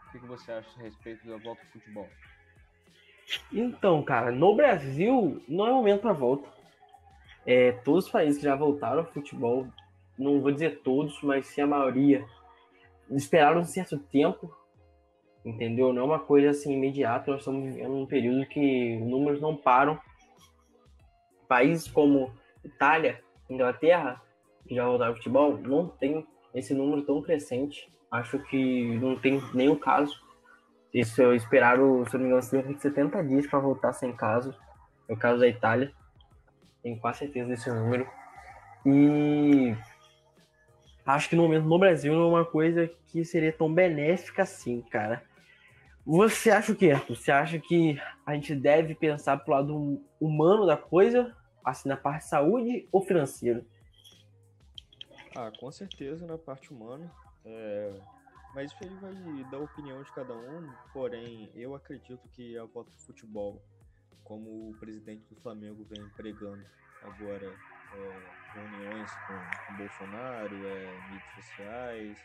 [0.07, 2.07] O que, você acha a respeito da volta do futebol?
[3.51, 6.49] Então, cara, no Brasil não é momento para volta.
[7.45, 9.67] É, todos os países que já voltaram ao futebol,
[10.17, 12.25] não vou dizer todos, mas sim a maioria,
[13.09, 14.55] esperaram um certo tempo,
[15.43, 15.93] entendeu?
[15.93, 17.31] Não é uma coisa assim imediata.
[17.31, 19.99] Nós estamos vivendo um período que números não param
[21.49, 22.31] países como
[22.63, 24.21] Itália, Inglaterra,
[24.67, 27.91] que já voltaram ao futebol, não tem esse número tão crescente.
[28.11, 30.15] Acho que não tem nenhum caso.
[30.93, 34.15] Isso eu esperaram, se eu não me engano, cerca de 70 dias para voltar sem
[34.15, 34.55] caso.
[35.07, 35.91] É o caso da Itália.
[36.83, 38.07] Tenho quase certeza desse número.
[38.85, 39.75] E
[41.05, 44.81] acho que no momento no Brasil não é uma coisa que seria tão benéfica assim,
[44.89, 45.23] cara.
[46.05, 46.93] Você acha o quê?
[47.07, 52.23] Você acha que a gente deve pensar pro lado humano da coisa assim, na parte
[52.23, 53.65] de saúde ou financeiro?
[55.35, 57.11] Ah, com certeza na parte humana.
[57.45, 57.93] É...
[58.53, 60.73] Mas isso aí vai da opinião de cada um.
[60.91, 63.61] Porém, eu acredito que a volta do futebol,
[64.23, 66.65] como o presidente do Flamengo vem pregando
[67.03, 67.45] agora
[67.93, 72.17] é, reuniões com, com Bolsonaro, é, mídias sociais.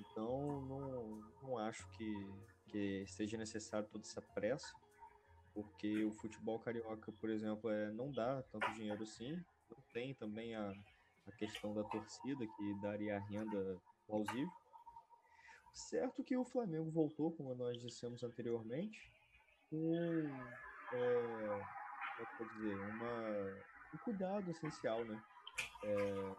[0.00, 2.12] Então, não, não acho que,
[2.66, 4.74] que seja necessário toda essa pressa,
[5.54, 9.32] porque o futebol carioca, por exemplo, é, não dá tanto dinheiro assim.
[9.70, 10.72] Não tem também a,
[11.26, 14.52] a questão da torcida, que daria a renda plausível.
[15.72, 19.12] Certo que o Flamengo voltou, como nós dissemos anteriormente,
[19.70, 19.84] com
[20.92, 21.64] é,
[22.36, 23.64] como é dizer, uma,
[23.94, 25.22] um cuidado essencial, né?
[25.84, 26.34] É,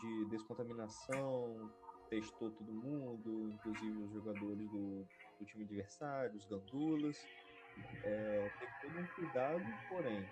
[0.00, 1.70] de descontaminação,
[2.08, 5.06] testou todo mundo, inclusive os jogadores do,
[5.38, 7.26] do time adversário, os gandulas.
[8.02, 10.28] É, teve todo um cuidado, porém,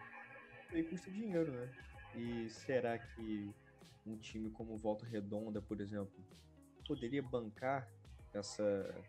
[0.72, 1.68] aí custa dinheiro, né?
[2.14, 3.54] E será que
[4.06, 6.14] um time como Volta Redonda, por exemplo,
[6.86, 7.90] poderia bancar
[8.32, 9.04] essa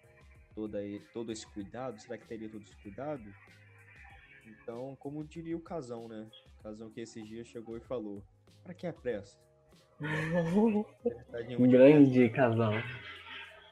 [0.54, 0.80] toda
[1.13, 2.02] todo esse cuidado?
[2.02, 3.34] Será que teria todo esse cuidado?
[4.45, 6.28] Então, como diria o Casão, né?
[6.60, 8.23] O Casão que esses dias chegou e falou:
[8.63, 9.39] "Para que a pressa?"
[11.60, 12.73] um grande Casão.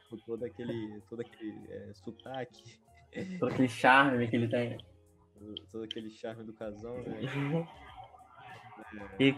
[0.10, 2.80] Com todo aquele, todo aquele é, sotaque.
[3.39, 4.78] Todo aquele charme que ele tem.
[5.71, 7.67] Todo aquele charme do Casão, né?
[9.19, 9.36] É, e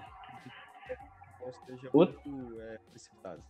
[1.94, 2.22] outro,
[2.62, 3.42] é, precipitado.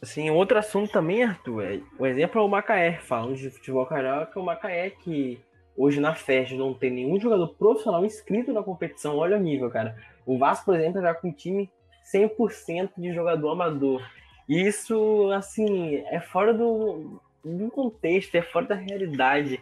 [0.00, 2.98] Assim, outro assunto também, Arthur, é, o exemplo é o Macaé.
[2.98, 5.40] Falando de futebol carioca, o Macaé que
[5.76, 9.16] hoje na festa não tem nenhum jogador profissional inscrito na competição.
[9.16, 9.96] Olha o nível, cara.
[10.24, 11.70] O Vasco, por exemplo, já com um time
[12.12, 14.02] 100% de jogador amador.
[14.48, 19.60] E isso, assim, é fora do, do contexto, é fora da realidade.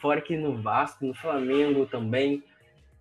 [0.00, 2.42] Fora que no Vasco, no Flamengo também,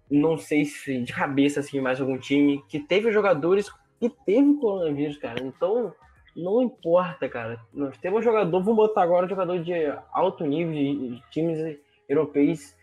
[0.09, 5.17] não sei se de cabeça, assim, mais algum time que teve jogadores que teve coronavírus,
[5.17, 5.41] cara.
[5.43, 5.93] Então,
[6.35, 7.59] não importa, cara.
[7.73, 9.73] Nós temos um jogador, vamos botar agora um jogador de
[10.11, 12.75] alto nível, de times europeus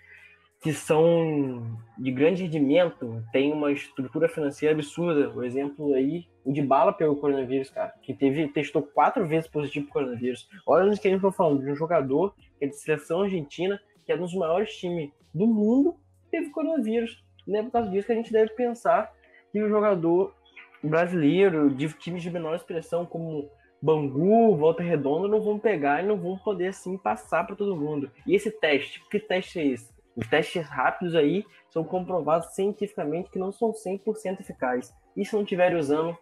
[0.61, 5.31] que são de grande rendimento, tem uma estrutura financeira absurda.
[5.31, 9.87] O exemplo aí, o de Bala pegou coronavírus, cara, que teve, testou quatro vezes positivo
[9.87, 10.49] por coronavírus.
[10.67, 13.81] Olha o que a gente tá falando, de um jogador que é de seleção argentina,
[14.05, 15.97] que é um dos maiores times do mundo,
[16.31, 17.25] teve coronavírus.
[17.47, 19.11] Não é por causa disso que a gente deve pensar
[19.51, 20.35] que o jogador
[20.83, 26.19] brasileiro, de times de menor expressão, como Bangu, Volta Redonda, não vão pegar e não
[26.19, 28.11] vão poder assim passar para todo mundo.
[28.27, 30.00] E esse teste, que teste é esse?
[30.17, 34.93] Os testes rápidos aí são comprovados cientificamente que não são 100% eficazes.
[35.17, 36.17] E se não estiver usando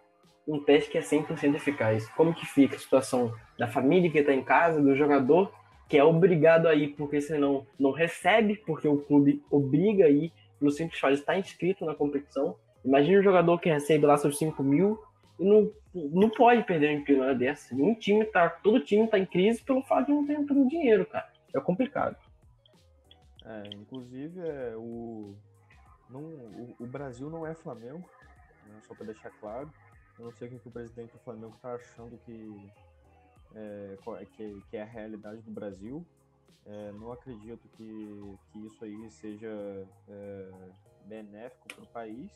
[0.46, 2.08] um teste que é 100% eficaz?
[2.10, 5.52] Como que fica a situação da família que está em casa, do jogador
[5.88, 10.32] que é obrigado a ir porque senão não recebe, porque o clube obriga a ir
[10.60, 12.56] no simples fato de estar inscrito na competição.
[12.84, 14.98] Imagina um jogador que recebe lá seus 5 mil
[15.40, 17.74] e não, não pode perder uma empresa dessa.
[17.74, 21.06] Um time tá, todo time está em crise pelo fato de não ter entrado dinheiro,
[21.06, 21.26] cara.
[21.54, 22.16] É complicado.
[23.48, 25.34] É, inclusive, é, o,
[26.10, 28.06] não, o, o, Brasil não é Flamengo,
[28.66, 29.72] né, só para deixar claro.
[30.18, 32.70] Eu não sei o que o presidente do Flamengo está achando que
[33.54, 33.96] é,
[34.36, 36.06] que, que, é a realidade do Brasil.
[36.66, 39.48] É, não acredito que, que isso aí seja
[40.08, 40.50] é,
[41.06, 42.30] benéfico para o país.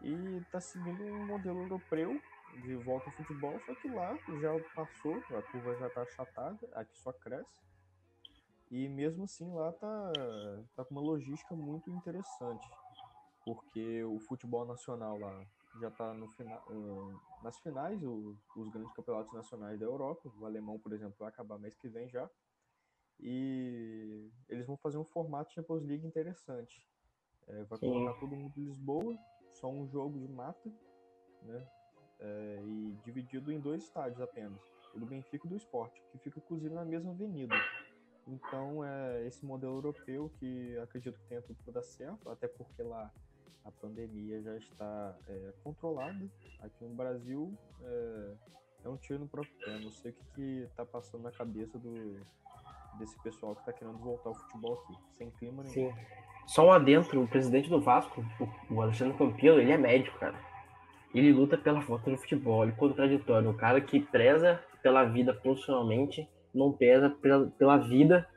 [0.00, 2.18] E está seguindo um modelo europeu
[2.62, 6.98] de volta ao futebol, só que lá já passou, a curva já está achatada, aqui
[6.98, 7.64] só cresce.
[8.74, 10.12] E mesmo assim lá tá,
[10.74, 12.68] tá com uma logística muito interessante,
[13.44, 15.46] porque o futebol nacional lá
[15.80, 16.60] já está no final,
[17.40, 20.28] nas finais, o, os grandes campeonatos nacionais da Europa.
[20.40, 22.28] O alemão, por exemplo, vai acabar mês que vem já.
[23.20, 26.84] E eles vão fazer um formato Champions League interessante.
[27.46, 27.86] É, vai Sim.
[27.86, 29.16] colocar todo mundo em Lisboa,
[29.52, 30.68] só um jogo de mata,
[31.42, 31.64] né?
[32.18, 34.60] É, e dividido em dois estádios apenas.
[34.92, 37.54] O do Benfica e do Sport, que fica inclusive na mesma avenida.
[38.26, 42.82] Então, é esse modelo europeu que acredito que tenha tudo para dar certo, até porque
[42.82, 43.10] lá
[43.64, 46.28] a pandemia já está é, controlada.
[46.60, 48.34] Aqui no Brasil é,
[48.84, 49.78] é, um tiro no próprio pé.
[49.78, 52.20] Não sei o que está passando na cabeça do,
[52.98, 55.72] desse pessoal que está querendo voltar ao futebol aqui, sem clima nenhum.
[55.72, 55.94] Sim.
[56.46, 58.22] Só um adentro, o presidente do Vasco,
[58.70, 60.38] o Alexandre Campilo, ele é médico, cara.
[61.14, 63.48] Ele luta pela volta do futebol, ele é contraditório.
[63.48, 68.28] Um cara que preza pela vida profissionalmente não pesa pela, pela vida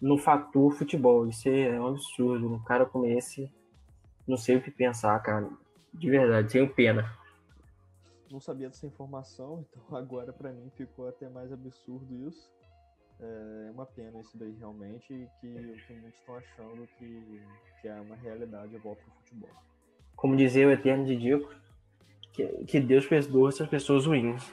[0.00, 1.26] no fator futebol.
[1.26, 2.54] Isso é um absurdo.
[2.54, 3.50] Um cara como esse,
[4.26, 5.50] não sei o que pensar, cara.
[5.92, 7.10] De verdade, tenho pena.
[8.30, 12.48] Não sabia dessa informação, então agora para mim ficou até mais absurdo isso.
[13.20, 15.08] É uma pena isso daí realmente,
[15.40, 17.42] que, que muitos estão achando que,
[17.80, 19.50] que é uma realidade a volta ao futebol.
[20.14, 21.52] Como dizia o Eterno de Dico,
[22.32, 24.52] que, que Deus perdoa essas pessoas ruins.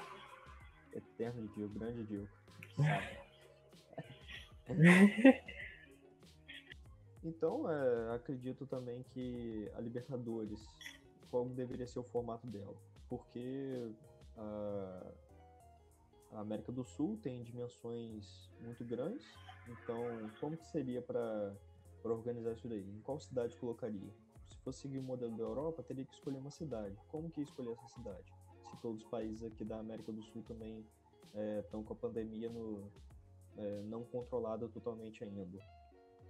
[0.92, 2.45] Eterno de Dico, grande Dico.
[7.24, 10.60] então, é, acredito também que a Libertadores
[11.36, 12.74] qual deveria ser o formato dela.
[13.10, 13.92] Porque
[14.38, 15.12] a,
[16.32, 19.26] a América do Sul tem dimensões muito grandes,
[19.68, 19.98] então
[20.40, 21.54] como que seria para
[22.04, 22.90] organizar isso daí?
[22.90, 24.14] Em qual cidade colocaria?
[24.48, 26.96] Se fosse seguir o modelo da Europa, teria que escolher uma cidade.
[27.10, 28.34] Como que escolher essa cidade?
[28.70, 30.86] Se todos os países aqui da América do Sul também
[31.62, 32.92] estão é, com a pandemia no,
[33.58, 35.60] é, não controlada totalmente ainda.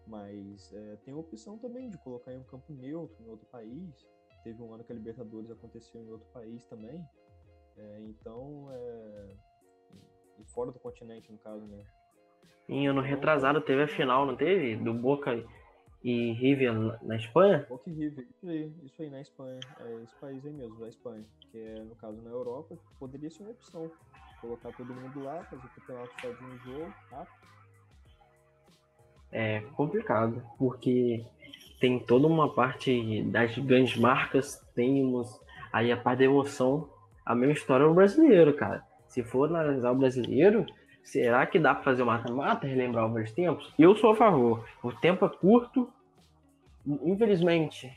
[0.08, 4.06] Mas é, tem a opção também de colocar em um campo neutro em outro país.
[4.44, 7.04] Teve um ano que a Libertadores aconteceu em outro país também.
[7.78, 9.36] É, então, é,
[10.40, 11.84] e fora do continente, no caso, né?
[12.68, 14.76] Em ano então, retrasado teve a final, não teve?
[14.76, 15.44] Do Boca
[16.04, 17.66] e River na Espanha?
[17.68, 19.60] Boca e River, isso aí, isso aí na Espanha.
[19.80, 21.26] É esse país aí mesmo, da Espanha.
[21.52, 23.92] Que é, no caso, na Europa, poderia ser uma opção.
[24.46, 27.46] Colocar todo mundo lá, fazer o campeonato de um jogo, rápido
[29.36, 31.26] é complicado, porque
[31.78, 35.40] tem toda uma parte das grandes marcas, temos
[35.74, 36.90] aí a parte da emoção,
[37.26, 38.82] a mesma história no brasileiro, cara.
[39.08, 40.66] Se for analisar o brasileiro,
[41.04, 43.74] será que dá para fazer o mata-mata, relembrar os tempos?
[43.78, 44.66] Eu sou a favor.
[44.82, 45.92] O tempo é curto,
[46.86, 47.92] infelizmente,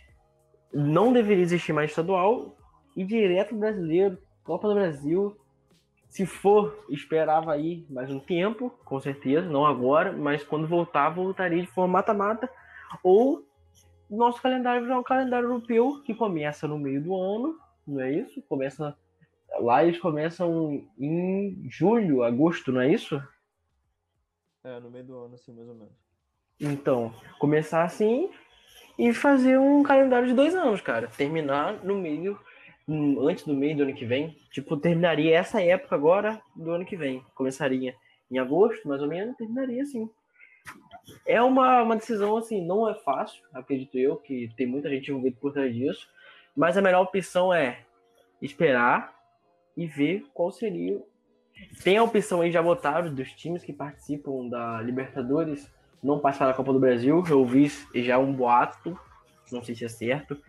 [0.74, 2.56] não deveria existir mais estadual
[2.96, 5.36] e direto brasileiro, Copa do Brasil,
[6.08, 11.62] se for, esperava aí mais um tempo, com certeza, não agora, mas quando voltar, voltaria
[11.62, 12.50] de forma mata-mata.
[13.02, 13.46] Ou
[14.10, 18.42] nosso calendário é um calendário europeu que começa no meio do ano, não é isso?
[18.42, 18.96] Começa
[19.60, 23.22] lá eles começam em julho, agosto, não é isso?
[24.64, 25.94] É, no meio do ano, assim, mais ou menos.
[26.60, 28.30] Então, começar assim
[28.98, 31.08] e fazer um calendário de dois anos, cara.
[31.16, 32.38] Terminar no meio
[32.88, 34.36] antes do meio do ano que vem.
[34.50, 37.22] Tipo, terminaria essa época agora do ano que vem.
[37.34, 37.94] Começaria
[38.30, 40.08] em agosto, mais ou menos, terminaria assim.
[41.26, 45.36] É uma, uma decisão, assim, não é fácil, acredito eu, que tem muita gente envolvida
[45.40, 46.08] por trás disso.
[46.56, 47.80] Mas a melhor opção é
[48.40, 49.14] esperar
[49.76, 51.00] e ver qual seria.
[51.82, 55.70] Tem a opção aí já botaram dos times que participam da Libertadores
[56.02, 57.24] não passar da Copa do Brasil.
[57.28, 58.98] Eu vi já um boato,
[59.50, 60.40] não sei se é certo,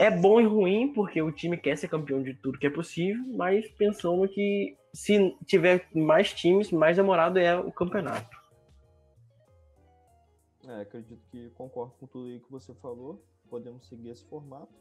[0.00, 3.22] é bom e ruim, porque o time quer ser campeão de tudo que é possível,
[3.36, 8.34] mas pensando que se tiver mais times, mais demorado é o campeonato.
[10.66, 13.22] É, acredito que concordo com tudo aí que você falou.
[13.50, 14.72] Podemos seguir esse formato.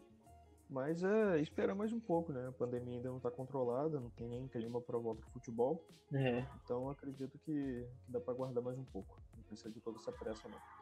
[0.69, 2.47] Mas é esperar mais um pouco, né?
[2.47, 5.84] A pandemia ainda não está controlada, não tem nem clima para volta do futebol.
[6.13, 6.45] É.
[6.63, 9.19] Então acredito que, que dá para guardar mais um pouco.
[9.36, 10.78] Não precisa de toda essa pressa, não.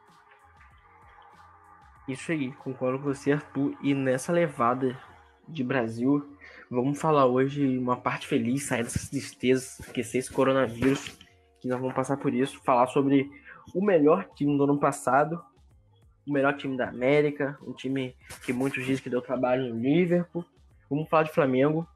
[2.08, 3.76] Isso aí, concordo com você, Arthur.
[3.82, 4.98] E nessa levada
[5.46, 6.26] de Brasil,
[6.70, 11.18] vamos falar hoje uma parte feliz, sair dessas tristezas, esquecer esse coronavírus,
[11.60, 13.30] que nós vamos passar por isso, falar sobre
[13.74, 15.38] o melhor time do ano passado,
[16.26, 20.42] o melhor time da América, um time que muitos dizem que deu trabalho no Liverpool.
[20.88, 21.86] Vamos falar de Flamengo.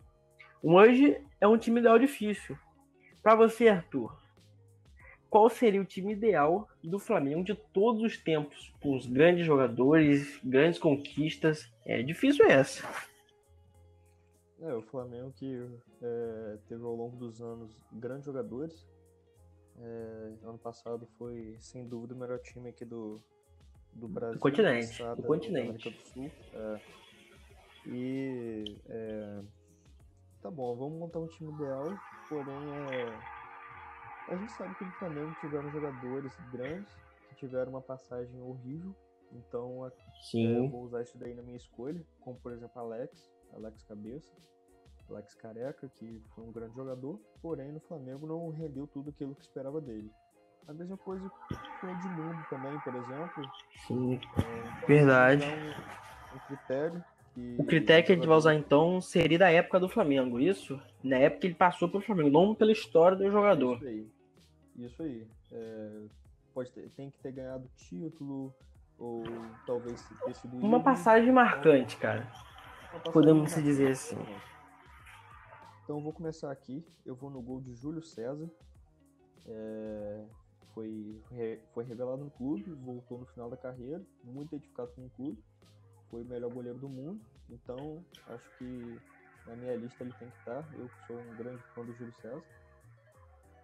[0.62, 2.58] Hoje é um time ideal difícil.
[3.22, 4.14] Para você, Arthur,
[5.32, 10.38] qual seria o time ideal do Flamengo de todos os tempos, com os grandes jogadores,
[10.44, 11.72] grandes conquistas.
[11.86, 12.86] É difícil essa.
[14.60, 15.58] É, o Flamengo que
[16.02, 18.86] é, teve ao longo dos anos grandes jogadores.
[19.78, 23.18] É, ano passado foi, sem dúvida, o melhor time aqui do,
[23.90, 24.34] do Brasil.
[24.34, 25.02] Do continente.
[25.16, 25.88] Do continente.
[25.88, 26.30] Do Sul.
[26.52, 26.80] É.
[27.86, 29.40] E é,
[30.42, 31.86] tá bom, vamos montar um time ideal,
[32.28, 32.54] porém
[32.92, 33.41] é
[34.28, 36.94] a gente sabe que no Flamengo tiveram jogadores grandes
[37.28, 38.94] que tiveram uma passagem horrível.
[39.32, 39.90] Então
[40.30, 40.56] Sim.
[40.56, 44.30] eu vou usar isso daí na minha escolha, como por exemplo Alex, Alex Cabeça,
[45.08, 49.42] Alex Careca, que foi um grande jogador, porém no Flamengo não rendeu tudo aquilo que
[49.42, 50.10] esperava dele.
[50.68, 51.28] A mesma coisa
[51.80, 53.50] com o Edmundo também, por exemplo.
[53.86, 55.44] Sim, é, verdade.
[55.44, 57.04] Um, um critério
[57.36, 60.78] o critério que a gente vai usar então seria da época do Flamengo, isso?
[61.02, 63.76] Na época que ele passou pelo Flamengo, não pela história do jogador.
[63.76, 64.06] Isso aí.
[64.76, 65.26] Isso aí.
[65.50, 66.02] É,
[66.52, 68.54] pode ter, tem que ter ganhado título,
[68.98, 69.24] ou
[69.66, 70.58] talvez ter sido.
[70.58, 72.26] Uma passagem marcante, cara.
[72.92, 73.64] Passagem Podemos marcante.
[73.64, 74.18] dizer assim.
[75.82, 76.84] Então eu vou começar aqui.
[77.04, 78.48] Eu vou no gol de Júlio César.
[79.46, 80.24] É,
[80.74, 81.18] foi,
[81.72, 85.42] foi revelado no clube, voltou no final da carreira, muito edificado com o clube
[86.12, 87.18] foi o melhor goleiro do mundo.
[87.48, 89.00] Então, acho que
[89.46, 90.62] na minha lista ele tem que estar.
[90.74, 92.44] Eu sou um grande fã do Júlio César.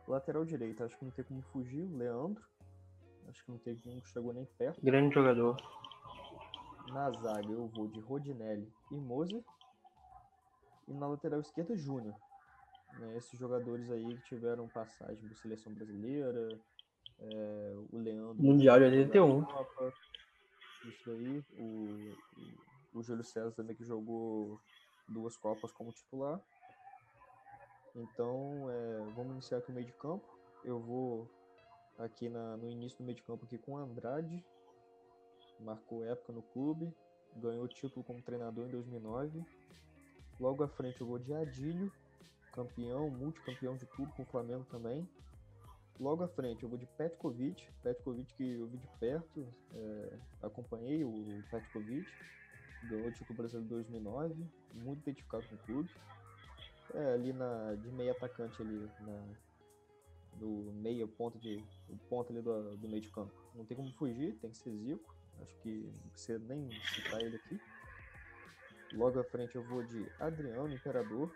[0.08, 1.82] Lateral direito, acho que não tem como fugir.
[1.82, 2.42] O Leandro.
[3.28, 4.80] Acho que não teve nenhum que chegou nem perto.
[4.82, 5.56] Grande jogador.
[6.90, 9.44] Na zaga eu vou de Rodinelli e Moser.
[10.88, 12.14] E na lateral esquerda, Júnior.
[12.98, 16.48] Né, esses jogadores aí que tiveram passagem por seleção brasileira.
[17.18, 18.42] É, o Leandro.
[18.42, 19.44] Mundial de 81
[20.84, 24.60] isso aí, o, o Júlio César também que jogou
[25.08, 26.40] duas Copas como titular.
[27.94, 30.26] Então, é, vamos iniciar aqui o meio de campo.
[30.64, 31.28] Eu vou
[31.98, 34.44] aqui na, no início do meio de campo aqui com Andrade,
[35.60, 36.94] marcou época no clube,
[37.36, 39.44] ganhou o título como treinador em 2009.
[40.38, 41.92] Logo à frente eu vou de Adílio,
[42.52, 45.08] campeão, multicampeão de tudo com o Flamengo também.
[46.00, 51.02] Logo à frente eu vou de Petkovic, Petkovic que eu vi de perto, é, acompanhei
[51.02, 52.08] o Petkovic,
[52.84, 55.90] ganhou o título brasileiro em 2009, muito identificado com o clube.
[56.94, 59.22] É, ali na, de meio atacante ali, na,
[60.38, 63.34] do meio ponto de o ponto ali do, do meio de campo.
[63.54, 65.14] Não tem como fugir, tem que ser Zico.
[65.42, 67.60] Acho que não precisa nem citar ele aqui.
[68.92, 71.30] Logo à frente eu vou de Adriano, Imperador.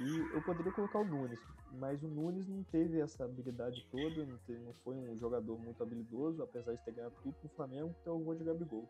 [0.00, 1.40] E eu poderia colocar o Nunes,
[1.72, 5.82] mas o Nunes não teve essa habilidade toda, não, teve, não foi um jogador muito
[5.82, 8.88] habilidoso, apesar de ter ganhado tudo com o Flamengo, então eu vou de Gabigol.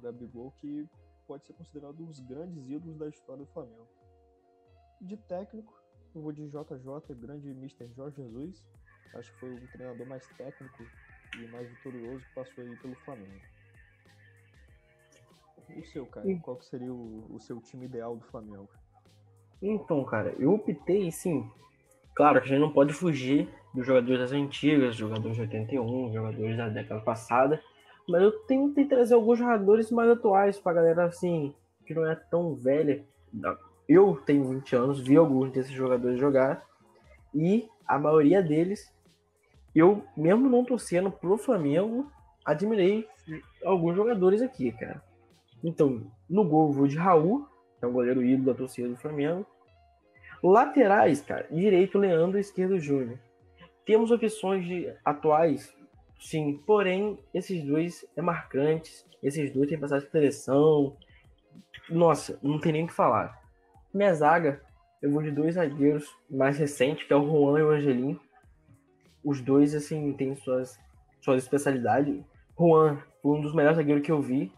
[0.00, 0.88] Gabigol que
[1.26, 3.88] pode ser considerado um dos grandes ídolos da história do Flamengo.
[5.00, 5.74] De técnico,
[6.14, 7.88] eu vou de JJ, grande Mr.
[7.94, 8.64] Jorge Jesus.
[9.14, 10.84] Acho que foi o treinador mais técnico
[11.36, 13.40] e mais vitorioso que passou aí pelo Flamengo.
[15.68, 16.26] E o seu, cara?
[16.40, 18.68] Qual que seria o, o seu time ideal do Flamengo?
[19.60, 21.50] Então, cara, eu optei, sim.
[22.18, 26.56] Claro que a gente não pode fugir dos jogadores das antigas, jogadores de 81, jogadores
[26.56, 27.62] da década passada.
[28.08, 31.54] Mas eu tentei trazer alguns jogadores mais atuais pra galera, assim,
[31.86, 33.04] que não é tão velha.
[33.88, 36.66] Eu tenho 20 anos, vi alguns desses jogadores jogar.
[37.32, 38.92] E a maioria deles
[39.72, 42.10] eu, mesmo não torcendo pro Flamengo,
[42.44, 43.06] admirei
[43.64, 45.00] alguns jogadores aqui, cara.
[45.62, 47.46] Então, no gol, vou de Raul,
[47.78, 49.46] que é o goleiro ídolo da torcida do Flamengo.
[50.42, 53.18] Laterais, cara, direito Leandro, esquerdo Júnior.
[53.84, 55.74] Temos opções de atuais,
[56.20, 59.06] sim, porém, esses dois é marcantes.
[59.22, 60.96] Esses dois têm passado de seleção.
[61.90, 63.40] Nossa, não tem nem o que falar.
[63.92, 64.60] Minha zaga,
[65.02, 68.20] eu vou de dois zagueiros mais recentes, que é o Juan e o Angelim
[69.28, 70.78] os dois, assim, têm suas,
[71.20, 72.22] suas especialidades.
[72.58, 74.50] Juan um dos melhores zagueiros que eu vi.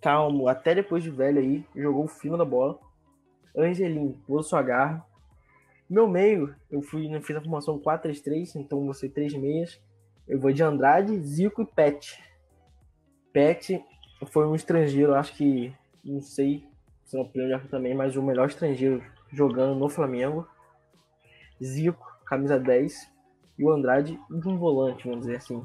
[0.00, 2.78] Calmo, até depois de velho aí, jogou o fino da bola.
[3.56, 5.04] Angelim, pôs sua garra.
[5.88, 9.80] Meu meio, eu fui, fiz a formação 4-3-3, então você três meias.
[10.26, 12.22] Eu vou de Andrade, Zico e Pet.
[13.32, 13.82] Pet
[14.26, 15.72] foi um estrangeiro, acho que,
[16.04, 16.66] não sei
[17.04, 20.46] se é opinião de também, mas o melhor estrangeiro jogando no Flamengo.
[21.62, 23.12] Zico, camisa 10
[23.58, 25.64] e o Andrade de um volante, vamos dizer assim.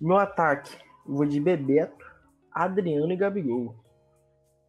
[0.00, 2.04] Meu ataque, vou de Bebeto,
[2.52, 3.74] Adriano e Gabigol.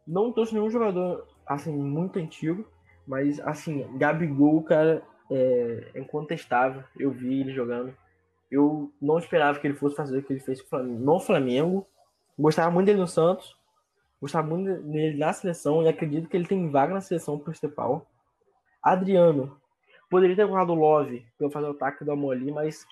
[0.08, 2.66] Não trouxe nenhum jogador assim muito antigo,
[3.06, 6.84] mas assim, Gabigol, cara, é, incontestável.
[6.98, 7.96] Eu vi ele jogando.
[8.50, 11.88] Eu não esperava que ele fosse fazer o que ele fez no Flamengo.
[12.38, 13.58] Gostava muito dele no Santos.
[14.22, 18.06] Gostava muito dele na seleção e acredito que ele tem vaga na seleção principal.
[18.84, 19.60] Adriano,
[20.12, 22.86] Poderia ter colocado o Love para fazer o ataque do Amoli, mas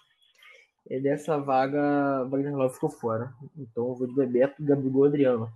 [1.01, 3.33] dessa vaga, Wagner Love ficou fora.
[3.57, 5.51] Então eu vou de Bebeto, Gabigol Adriano.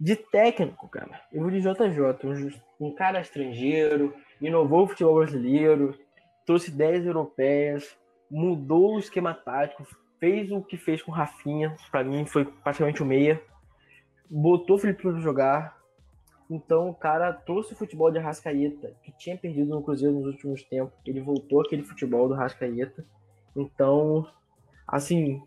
[0.00, 5.94] De técnico, cara, eu vou de JJ, um, cara estrangeiro, inovou o futebol brasileiro,
[6.46, 7.98] trouxe ideias europeias,
[8.30, 9.86] mudou o esquema tático,
[10.18, 13.42] fez o que fez com o Rafinha, para mim foi praticamente o meia,
[14.30, 15.78] botou o Felipe para jogar,
[16.50, 20.64] então o cara trouxe o futebol de Arrascaeta, que tinha perdido no Cruzeiro nos últimos
[20.64, 20.98] tempos.
[21.06, 23.04] Ele voltou aquele futebol do Arrascaeta.
[23.54, 24.26] Então,
[24.88, 25.40] assim,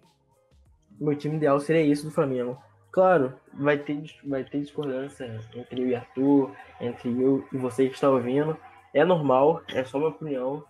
[0.98, 2.58] meu time ideal seria isso do Flamengo.
[2.94, 5.26] Claro, vai ter, vai ter discordância
[5.56, 8.56] entre eu e Arthur, entre eu e você que está ouvindo.
[8.94, 10.64] É normal, é só uma opinião.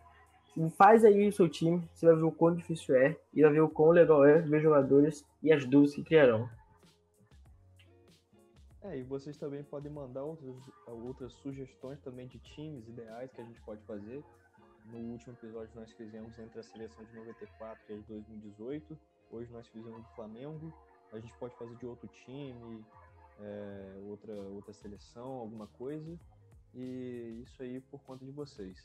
[0.77, 3.59] Faz aí o seu time, você vai ver o quão difícil é, e vai ver
[3.59, 6.49] o quão legal é ver jogadores e as dúvidas que criarão.
[8.83, 10.55] É, e vocês também podem mandar outras,
[10.87, 14.23] outras sugestões também de times ideais que a gente pode fazer.
[14.85, 18.97] No último episódio nós fizemos entre a seleção de 94 e a de 2018.
[19.29, 20.73] Hoje nós fizemos do Flamengo.
[21.13, 22.83] A gente pode fazer de outro time,
[23.39, 26.19] é, outra, outra seleção, alguma coisa.
[26.73, 28.83] E isso aí por conta de vocês.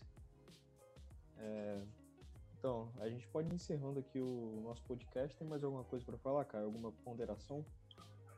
[1.38, 1.80] É,
[2.58, 5.36] então, a gente pode ir encerrando aqui o nosso podcast.
[5.36, 6.64] Tem mais alguma coisa para falar, cara?
[6.64, 7.64] Alguma ponderação?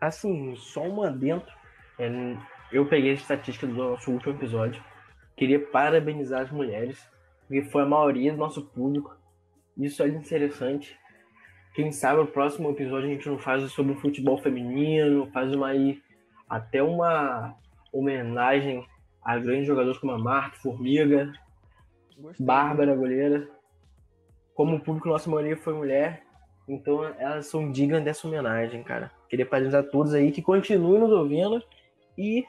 [0.01, 1.53] Assim, só um dentro.
[1.99, 2.09] É,
[2.71, 4.85] eu peguei a estatística do nosso último episódio.
[5.37, 7.03] Queria parabenizar as mulheres,
[7.41, 9.17] porque foi a maioria do nosso público.
[9.77, 11.00] Isso é interessante.
[11.75, 15.69] Quem sabe o próximo episódio a gente não faz sobre o futebol feminino, faz uma
[15.69, 16.03] aí
[16.49, 17.55] até uma
[17.93, 18.85] homenagem
[19.23, 21.33] a grandes jogadores como a Marta, Formiga,
[22.21, 22.45] Gostei.
[22.45, 23.49] Bárbara, goleira.
[24.55, 26.23] Como o público, nossa maioria foi mulher,
[26.69, 29.11] então elas são dignas dessa homenagem, cara.
[29.29, 31.63] Queria parabenizar todos aí que continuem nos ouvindo
[32.19, 32.45] e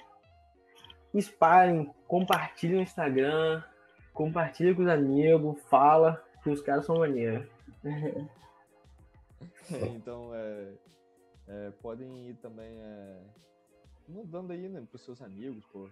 [1.14, 3.64] espalhem, compartilhem no Instagram,
[4.14, 7.48] compartilhem com os amigos, fala que os caras são maneiros.
[9.96, 10.74] então, é,
[11.48, 13.24] é, podem ir também é,
[14.08, 15.90] mandando aí né, pros seus amigos, pô.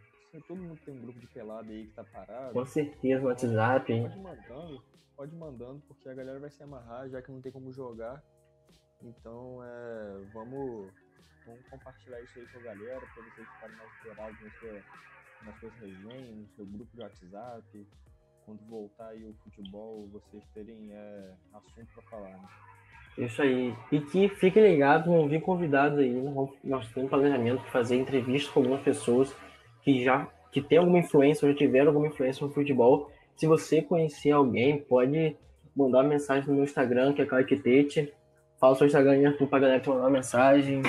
[0.48, 2.54] Todo mundo tem um grupo de pelada aí que tá parado.
[2.54, 4.04] Com certeza, no WhatsApp, hein?
[4.04, 4.84] Pode mandando,
[5.16, 8.24] pode mandando, porque a galera vai se amarrar, já que não tem como jogar.
[9.02, 10.92] Então, é, vamos,
[11.46, 15.74] vamos compartilhar isso aí com a galera, para vocês ficarem mais inteirados na nas suas
[15.76, 17.88] resenhas, no seu grupo de WhatsApp.
[18.46, 22.50] Quando voltar aí o futebol, vocês terem é, assunto para falar, né?
[23.20, 23.76] Isso aí.
[23.92, 26.10] E que fiquem ligados, vão vir convidados aí.
[26.10, 26.32] Né?
[26.64, 29.36] Nós temos planejamento de fazer entrevistas com algumas pessoas
[29.82, 33.12] que já que tem alguma influência ou já tiveram alguma influência no futebol.
[33.36, 35.38] Se você conhecer alguém, pode
[35.76, 38.12] mandar mensagem no meu Instagram, que é Kaikitete.
[38.58, 40.82] Fala o seu Instagram, Arthur, pra galera te mandar uma mensagem.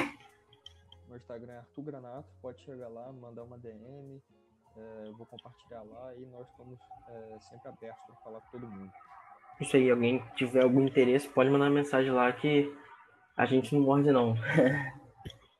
[1.08, 4.22] Meu Instagram é Arthur Granato, pode chegar lá, mandar uma DM,
[4.76, 6.78] é, vou compartilhar lá e nós estamos
[7.08, 8.90] é, sempre abertos para falar com todo mundo.
[9.60, 12.74] Isso aí, alguém tiver algum interesse, pode mandar mensagem lá que
[13.36, 14.34] a gente não morde não.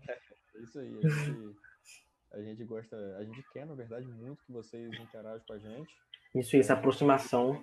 [0.07, 1.57] é isso aí, a gente,
[2.33, 5.95] a gente gosta, a gente quer, na verdade, muito que vocês interajam com a gente.
[6.35, 7.63] Isso aí, essa aproximação.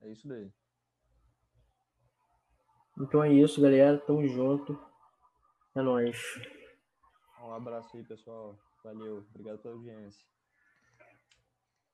[0.00, 0.50] É isso daí.
[3.00, 3.98] Então é isso, galera.
[3.98, 4.78] Tamo junto.
[5.74, 6.18] É nóis.
[7.40, 8.58] Um abraço aí, pessoal.
[8.82, 9.24] Valeu.
[9.30, 10.24] Obrigado pela audiência.